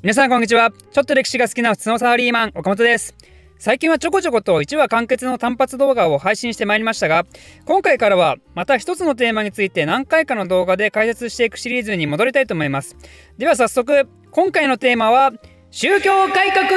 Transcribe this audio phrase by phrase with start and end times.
[0.00, 0.70] 皆さんこんにちは。
[0.70, 3.16] ちょっと歴史が好きな普通のサラリーマン岡本です。
[3.58, 7.26] 最近はちょこちょこと1話完結の単発動画を配信してまいりましたが
[7.64, 12.96] 今回からはまた一つのテーマについて何回かの動画で解説していくシリーズに戻りたいと思います。
[13.38, 15.32] では早速今回のテーマは
[15.72, 16.68] 宗教改革。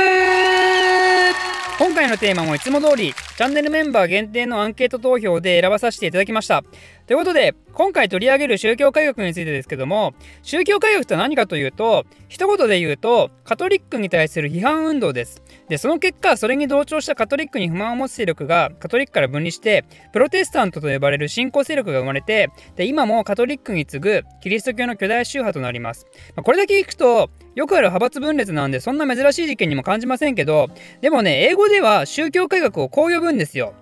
[1.78, 6.64] 今回のテーマもいつも通りチャンネルメンバー限定のアンケート投票で選ばさせていただきました。
[7.08, 10.14] ということで今回取り上げる宗教改革についてですけども
[10.44, 15.42] 宗教改革とは何かというと一言で言うとカトリックに対する批判運動です。
[15.70, 30.70] でその結果それに同調したカトリックに不満を持つ勢力がカトリックから分離してプロテスタントと呼ばれる新興勢力が生まれてで今もカトリックに次ぐキリスト教の巨大宗派となります、まあ、これだけ聞くとよくある派閥分裂なんでそんな珍しい事件にも感じませんけど
[31.02, 33.74] でもね英語では宗教改革をこう呼ぶんですよ。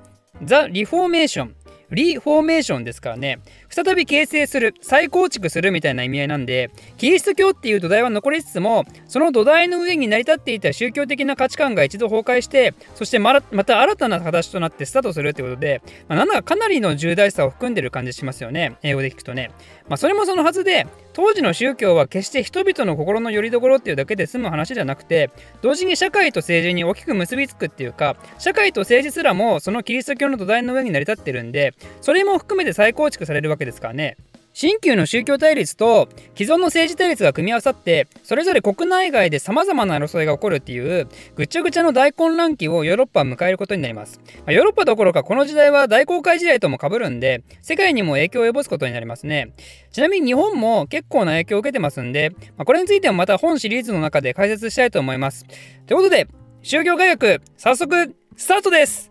[0.44, 1.56] ザ・リフォーメーション
[1.92, 3.40] リフォーメーションですからね。
[3.70, 18.78] 再び形成する再構築するみたいな意味合いなんでキリスト教っていう土台は残りつつもその土台の上に成り立っていた宗教的な価値観が一度崩壊してそしてまた新たな形となってスタートするってことで、まあ、なんだかかなりの重大さを含んでる感じしますよね。
[18.82, 19.52] 英語で聞くとね、
[19.88, 34.18] まあ、それもそのはずで当時の宗教は決して人々の心の拠り所っていうだけで済む話じゃなくて同時に社会と政治に大きく結びつくっていうか社会と政治すらもそのキリスト教の土台の上に成り立ってるんでそれも含めて再構築されるわけですからね。
[34.54, 49.54] 新旧の宗教対立と既存の政治対立が組み合わさってそれぞれ国内外で様々な争いが起こるっていうぐちゃぐちゃの大混乱期をヨーロッパは迎えることになります、まあ、ヨーロッパどころかこの時代は大航海時代とも被るんで世界にも影響を及ぼすことになりますね。
[49.92, 55.46] ちなみに日本も結構な影響を受けてますんで、まあ、これについてもまた本シリーズの中で解説したいと思います。
[55.86, 56.28] ということで
[56.62, 59.09] 宗教改革早速スタートです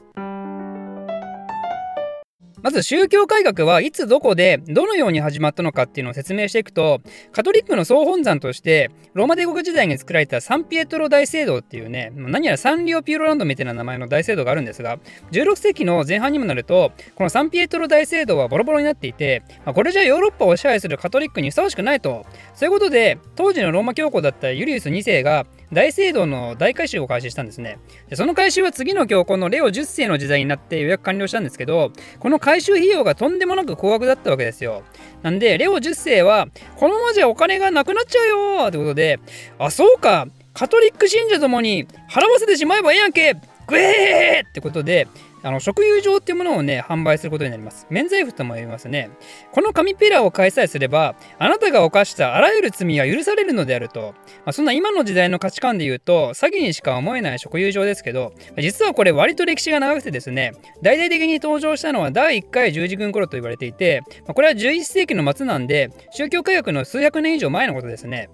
[2.62, 7.00] まず宗教改革はいつどこでどのように始まったのかっていうのを説明していくと
[7.32, 14.98] カトリックの総本山としてローマ帝国時代に作られたサンピエトロ大聖堂っていうね何やらサンリオピューロランドみたいな名前の大聖堂があるんですが
[15.32, 22.26] 16世紀の前半にもなるとこのサンピエトロ大聖堂はボロボロになっていて、これじゃヨーロッパを支配するカトリックにふさわしくないと。
[22.54, 27.78] そういうことで当時のローマ教皇だったユリウス2世が大聖堂の大改修を開始したんですね。
[28.08, 34.82] でその改修は次の教皇のレオ10世の時代になって予約完了したんですけどこの改修費用がとんでもなく高額だったわけですよ。
[35.22, 39.20] なんでレオ10世はこのままじゃお金がなくなっちゃうよってことで
[39.58, 40.26] あそうか。
[40.54, 43.34] カトリック信者ともに払わせてしまえばええやんけ。
[43.68, 45.08] グエーってことで
[45.42, 47.86] あの食友情っていうものをね販売することになります。
[47.90, 49.10] 免罪符とも言いますね。
[49.52, 54.14] この紙ペラを開催すればあなたが犯したあらゆる罪は許されるのであると、
[54.44, 60.52] まあ、そんな今の時代の価値観で言うと詐欺にしか思えない食友情ですけど実はこれ割と歴史が長くてですね
[60.82, 68.28] 大々的に登場したのは第1回十字軍頃と言われていて、まあ、これは11世紀の末なんで宗教改革の数百年以上前のことですね。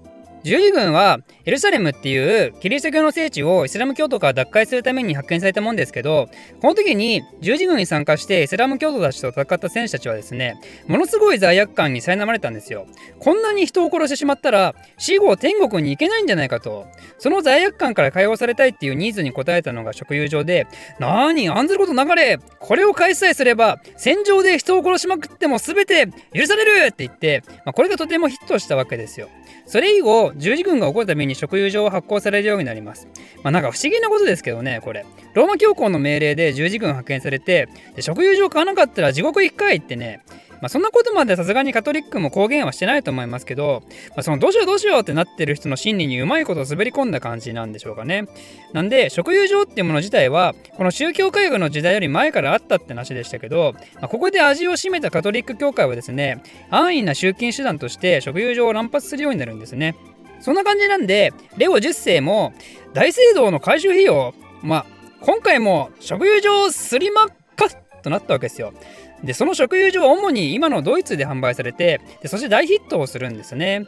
[0.44, 6.28] 十字軍はエルサレムっていうキリスト教の聖地をイスラム教徒から奪回するために派遣されたもんですけど
[6.60, 12.86] この時に十字軍に参加してイスラム教徒たちと戦った戦士たちはですねものすごい罪悪感に苛まれたんですよ。
[13.20, 16.86] こんなに人を殺してしまったら死後天国に行けないんじゃないかと。
[17.18, 20.66] その罪悪感から解放されたいっていうニーズに応えたのが食友上で
[20.98, 22.38] なーに案ずることなかれ。
[22.60, 29.30] これを開催すれば戦場で人を殺しまくっても全て許されるって言って、まあ、これがとてもヒットしたわけですよ。
[29.66, 33.08] それ以後十字軍が起こるために食油場を発行されるようになります。
[33.42, 35.04] まあなんか不思議なことですけどね、これ。
[35.34, 40.22] ローマ教皇の命令で十字軍派遣されて、で食油場買わなかったら地獄行くかいってね、
[40.64, 48.26] まあ、そんなことまでさすがにカトリックも公言はしてないと思いますけど、まあ、そのどうしようどうしようってなってる人の心理にうまいことを滑り込んだ感じなんでしょうかね。
[48.72, 59.94] なんで、食友情っていうもの自体は、この宗教改革の時代より前からあったって話でしたけど、まあ、ここで味を占めたカトリック教会はですね、安易な集金手段として食友情を乱発するようになるんですね。
[60.44, 62.52] そんな感じなんで、レオ10世も
[62.92, 64.86] 大聖堂の改修費用、まあ、
[65.22, 67.70] 今回も食友場すりまっか
[68.02, 68.74] となったわけですよ。
[69.22, 73.86] でその食友場は主に今のドイツで販売されてでそして大ヒットをするんですね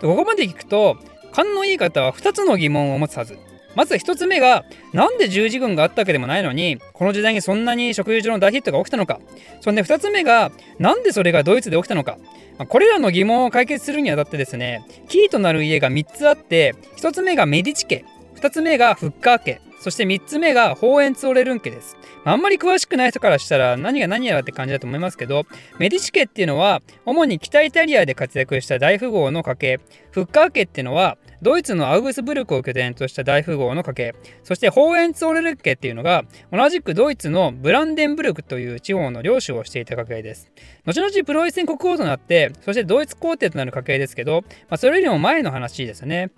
[0.00, 0.96] でここまで聞くと
[1.32, 3.36] 勘のいい方は2つの疑問を持つはず
[3.78, 9.20] まず1つ目がなんで十字軍があったわけでもないのにこの時代にそんなに食友情の大ヒットが起きたのか。
[9.60, 12.18] そんで2つ目がなんでそれがドイツで起きたのか。
[12.58, 18.04] まこれらの疑問を解決するにあたってですねキーとなる家が3つあって1つ目がメディチ家。
[18.34, 19.60] 2つ目がフッカー家。
[19.80, 21.96] そして3つ目がホーエンツオレルン家です。
[22.24, 25.44] あんまり詳しくない人からしたら何が何やらって感じだと思いますけど、
[25.78, 29.80] メディシ家っていうのは主に北イタリアで活躍した大富豪の家系、
[30.10, 40.50] フッカー家っていうのはドイツのアウグスブルクを拠点とした大富豪の家系、そしてホーエンツオレル家っていうのが同じくドイツのブランデンブルクという地方の領主をしていた家系です。
[40.84, 46.30] 後々プロイセン国王となって、そしてドイツ皇帝となる家系ですけど、まあ、それよりも前の話ですね。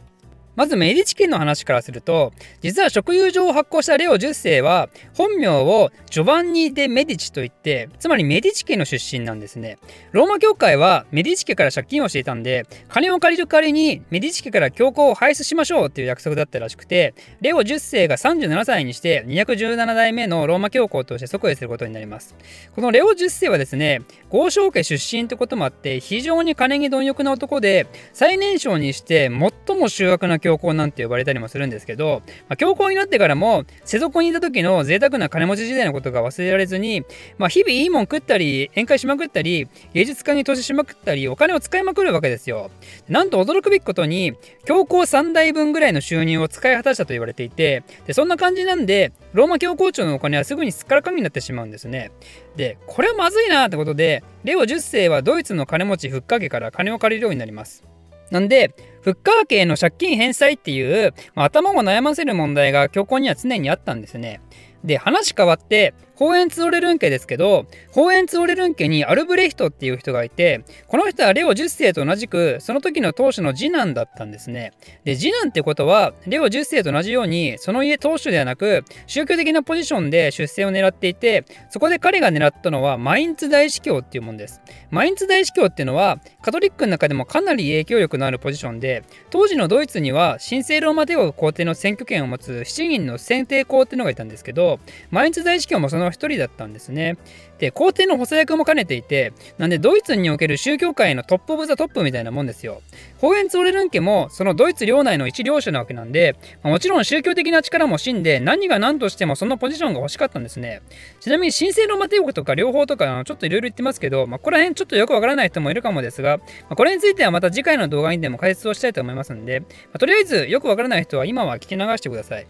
[0.61, 9.79] まずメディチ家の話からすると実は食友情を発行したレオ10世は本名をジョバンニ・デ・メディチといってつまりメディチ家の出身なんですね。
[10.12, 22.37] ローマ教会はメディチ家から借金をしていたんで金を借りる代わりにメディチ家から教皇を廃止しましょうっていう約束だったらしくてレオ10世が37歳にして217代目のローマ教皇として即位することになります。
[22.75, 37.05] このレオ10世はですね豪商家出身ってこともあって非常に金に貪欲な男で最年少にして最も醜悪な教皇なんて呼ばれたりもするんですけど、まあ、教皇になってからも世俗にいた時の贅沢な金持ち時代のことが忘れられずに、
[37.38, 42.70] まあ、日々いいもん食ったり宴会しまくったり芸術家に投資しまくったりお金を使いまくるわけですよ。
[43.08, 52.11] なんと驚くべきことに教皇3代分ぐらいの収入を使い果たしたと言われていてでそんな感じなんでローマ教皇庁のお金はすぐにすっからかんになってしまうんですね。
[52.56, 57.90] でこれはまずいなってことでレオ10世はドイツの金持ちフッカー家から金を借りるようになります。
[58.31, 64.41] なんで、フッカー家の借金返済っていう、まあ、頭を悩ませる問題が教皇には常にあったんですね。
[64.85, 74.75] で、話変わって、ホーエンツオレルン家ですけど、ホーエンツオレルン家にアルブレヒトっていう人がいて、この人はレオ10世と同じく、その時の当主の次男だったんですね。
[75.05, 84.61] で、次男ってことは、レオ10世と同じように、その家当主ではなく、宗教的なポジションで出世を狙っていて、そこで彼が狙ったのは、マインツ大司教っていうもんです。
[84.90, 94.81] マインツ大司教っていうのは、カトリックの中でもかなり影響力のあるポジションで、当時のドイツには、神聖ローマ帝国皇帝の選挙権を持つ7人の選帝侯っていうのがいたんですけど、
[95.11, 97.17] マインツ大司教もその一人だったんですね。
[97.59, 102.83] で、皇帝の補佐役も兼ねていて、なんでドイツにおける宗教界の top of the top みたいなもんですよ。
[103.19, 110.83] ホーエンツォレルン家もそのドイツ領内の一領主なわけなんで、もちろん宗教的な力も死んで何が何としてもそのポジションが欲しかったんですね。
[111.21, 122.47] ちなみに神聖ローマ帝国とか両方とかちょっといろいろ言ってますけど、まあ、ここら辺ちょっとよくわからない人もいるかもですが、まあ、これについてはまた次回の動画にでも解説をしたいと思いますんで、まあ、とりあえずよくわからない人は今は聞き流してください。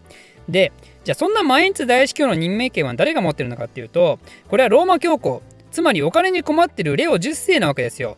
[0.50, 0.72] で、
[1.04, 4.18] じゃあそんなマインツ大司教の任命権は誰が持ってるのかっていうと、
[4.48, 8.16] これはローマ教皇、つまりお金に困ってるレオ10世なわけですよ。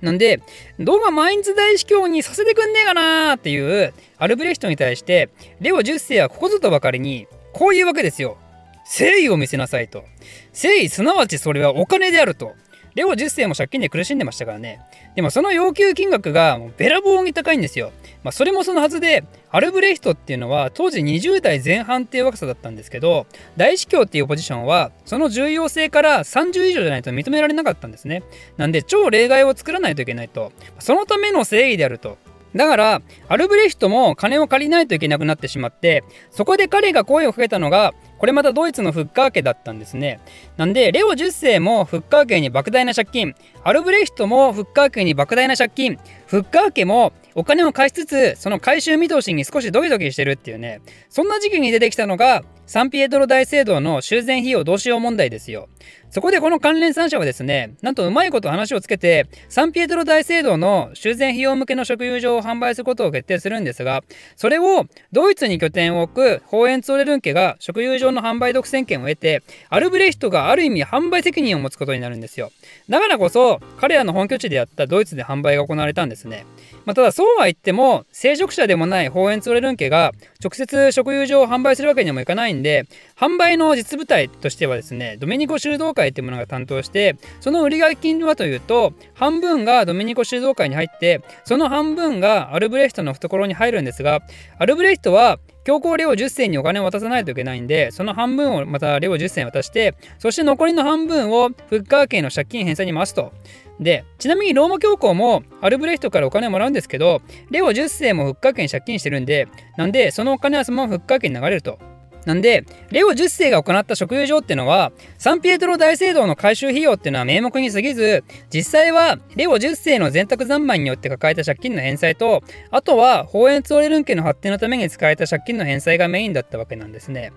[0.00, 0.40] なんで、
[0.78, 8.36] 動画マインツ大司教にさせてくんねえかなーっていうアルブレヒトに対して、レオ10世はここぞとばかりに、こういうわけですよ。
[8.84, 10.04] 誠意を見せなさいと。
[10.52, 12.54] 誠意すなわちそれはお金であると。
[12.94, 14.80] レオ10世も借金で苦しんでましたからね。
[15.16, 17.92] でもその要求金額がもうべらぼうに高いんですよ。
[18.22, 23.26] まあ、それもそのはずで、アルブレヒトっていうのは当時20代前半っていう若さだったんですけど、
[23.56, 28.22] 大司教っていうポジションはその重要性から30以上じゃないと認められなかったんですね。
[28.56, 30.52] なんで超例外を作らないといけないと。
[30.78, 32.16] そのための誠意であると。
[32.54, 37.94] だから、アルブレヒトも金を借りないといけなくなってしまって、そこで彼が声をかけたのが、
[38.24, 40.18] これまたドイツのフッカー家だったんですね。
[40.56, 50.80] なんで、レオ10世もフッカー家に莫大な借金、アルブレヒトもフッカー家に莫大な借金、フッカー家もお金を貸しつつ、その回収見通しに少しドキドキしてるっていうね、
[51.10, 55.68] そんな時期に出てきたのが、サンピエトロ大聖堂の修繕費用どうしよう問題ですよ。
[56.08, 64.02] そこでこの関連3社はですね、なんとうまいこと話をつけて、サンピエトロ大聖堂の修繕費用向けの食友所を販売することを決定するんですが、
[64.36, 72.50] それをドイツに拠点を置くホーエンツォレルン家が食友所の販売独占権を得て、アルブレヒトがある意味販売責任を持つことになるんですよ。
[72.88, 76.46] だからこそ、彼らの本拠地であったドイツで販売が行われたんですね。
[76.84, 80.12] まあ、ただそうは言っても、聖職者でもないホーエンツォレルン家が
[80.42, 94.20] 直接食友所を販売するわけにもいかないんで、販売の実務隊としてはですね、ドメニコ修道会っていうものが担当して、その売上金はというと、半分がドメニコ修道会に入って、その半分がアルブレヒトの懐に入るんですが、
[94.58, 103.32] アルブレヒトは教皇レオ10世にお金を渡さないといけないんで、その半分をまたレオ10世渡して、そして残りの半分をフッカー家の借金返済に回すと。
[103.80, 111.78] で、ちなみにローマ教皇もアルブレヒトからお金をもらうんですけど、レオ10世もフッカー家に借金してるんで、なんで、そのお金はそのままフッカー家に流れると。
[112.24, 127.32] なんで、レオ10世が行った食友場っていうのは、サンピエトロ大聖堂の改修費用っていうのは名目に過ぎず、実際はレオ10世の全託三昧によって抱えた借金の返済と、あとはホーエンツオレルン家の発展のために使えた借金の返済がメインだったわけなんですね。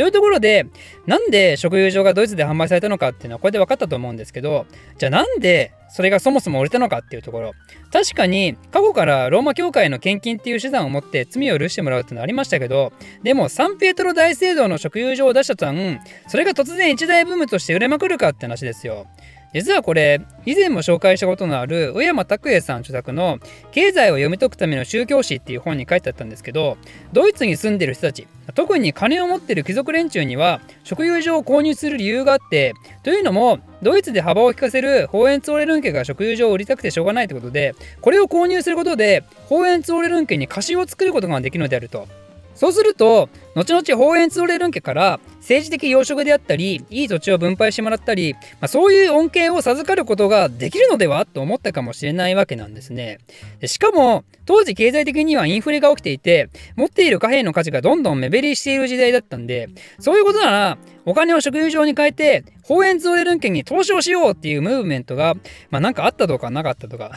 [0.00, 0.64] というところで、
[1.04, 4.64] なんで食友情がドイツで販売されたのかっていうのはこれで分かったと思うんですけど、
[4.96, 7.52] じゃあなんでそれがそもそも売れたのかっていうところ。
[7.92, 19.06] 確かに過去からローマ教会の献金っていう手段を持って罪を許してもらうっていうのはありましたけど、でもサンピエトロ大聖堂の食友所を出した途端、それが突然一大ブームとして売れまくるかって話ですよ。
[19.52, 23.38] 実はこれ以前も紹介したことのある上山拓也さん著作の
[23.72, 26.76] 「経済を読み解くための宗教史」っていう本に書いてあったんですけど
[27.12, 42.06] ドイツに住んでる人たち特に金を持ってる貴族連中には食用場を購入する理由があってというのもドイツで幅を利かせるホーエンツオレルン家が食用場を売りたくてしょうがないってことでこれを購入することでホーエンツオレルン家に貸しを作ることができるのであると。
[42.54, 53.18] そうすると後々ホーエンツオレルン家から政治的養殖であったりいい土地を分配してもらったり、まあ、そういう恩恵を授かることができるのではと思ったかもしれないわけなんですね。
[53.66, 59.68] しかも当時経済的にはインフレが起きていて持っている貨幣の価値がどんどん目減りしている時代だったんで
[59.98, 65.34] そういうことならお金を食油場に変えてホーエンツオレルン家に投資をしようっていうムーブメントが
[65.70, 67.12] まあなんかあったとかなかったとか。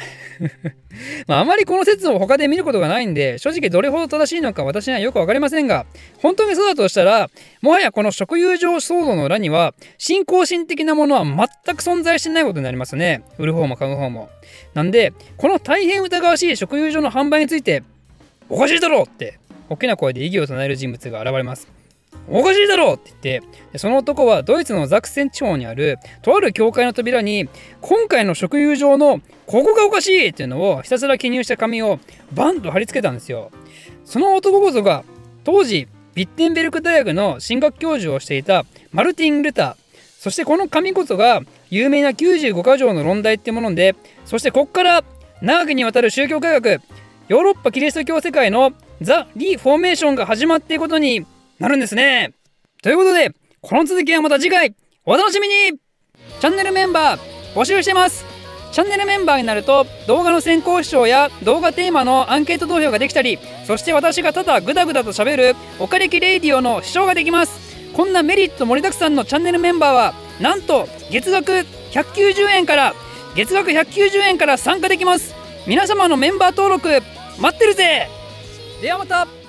[1.27, 5.85] まああまりこの説を他で見ることがないんで正直どれほど正しいのか私にはよく分かりませんが
[6.19, 7.29] 本当にそうだとしたら
[7.61, 13.23] もはやこの食油場騒動の裏には信仰心的なものは全く存在してないことになりますね。
[13.37, 14.29] 売る方も買う方も。
[14.73, 17.83] なんでこの大変疑わしい食油場の販売について
[18.49, 21.82] おかしいだろうって大きな声で異議を唱える人物が現れます。
[22.29, 27.49] おかしいだろうって言ってその男はドイツのザクセン地方にあるとある教会の扉に
[27.81, 31.99] 今回の食油場のここがおかしいっていうのをひたすら記入した紙を
[32.33, 33.51] バンと貼り付けたんですよ。
[34.05, 35.03] その男こそが
[35.43, 39.83] 当時ビッテンベルク大学の進学教授をしていたマルティン・ルター。
[40.23, 43.93] そしてこの紙こそが有名な95箇条の論題ってもので
[44.23, 45.03] そしてここから
[45.41, 46.75] 長きにわたる宗教改革
[47.27, 51.25] ヨーロッパキリスト教世界のザ・リフォーメーションが始まっていくことに
[51.59, 52.33] なるんですね。
[52.81, 55.79] ということで、この続きはまた次回、お楽しみに。
[56.39, 57.19] チャンネルメンバー
[57.55, 58.25] 募集してます。
[58.73, 67.93] チャンネルメンバーになると動画の先行視聴や動画テーマのアンケート投票ができたりそして私がただグダグダと喋るおかれきレイディオの視聴ができます。
[67.93, 71.51] こんなメリット盛りだくさんのチャンネルメンバーはなんと月額
[71.91, 72.95] 190円から
[73.35, 75.35] 月額190円から参加できます。
[75.67, 76.89] 皆様のメンバー登録
[77.39, 78.09] 待ってるぜ。
[78.81, 79.42] ではまた。